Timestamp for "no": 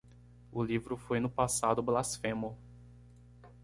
1.19-1.29